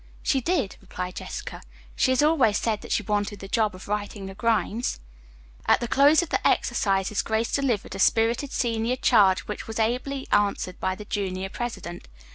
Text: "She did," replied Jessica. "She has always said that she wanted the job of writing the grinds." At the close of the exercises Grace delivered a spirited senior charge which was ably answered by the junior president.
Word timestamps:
"She 0.23 0.41
did," 0.41 0.77
replied 0.81 1.17
Jessica. 1.17 1.61
"She 1.95 2.09
has 2.09 2.23
always 2.23 2.57
said 2.57 2.81
that 2.81 2.91
she 2.91 3.03
wanted 3.03 3.37
the 3.37 3.47
job 3.47 3.75
of 3.75 3.87
writing 3.87 4.25
the 4.25 4.33
grinds." 4.33 4.99
At 5.67 5.79
the 5.79 5.87
close 5.87 6.23
of 6.23 6.29
the 6.29 6.47
exercises 6.47 7.21
Grace 7.21 7.51
delivered 7.51 7.93
a 7.93 7.99
spirited 7.99 8.51
senior 8.51 8.95
charge 8.95 9.41
which 9.41 9.67
was 9.67 9.77
ably 9.77 10.27
answered 10.31 10.79
by 10.79 10.95
the 10.95 11.05
junior 11.05 11.49
president. 11.49 12.07